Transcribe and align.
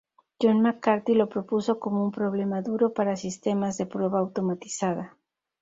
John 0.39 0.63
McCarthy 0.63 1.13
lo 1.13 1.29
propuso 1.29 1.79
como 1.79 2.03
un 2.03 2.11
"problema 2.11 2.63
duro" 2.63 2.91
para 2.91 3.15
sistemas 3.15 3.77
de 3.77 3.85
prueba 3.85 4.17
automatizada. 4.17 5.15